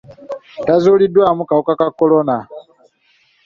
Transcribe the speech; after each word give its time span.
Tazuuliddwamu 0.65 1.41
kawuka 1.49 1.73
ka 1.79 1.87
Kolona. 1.97 2.37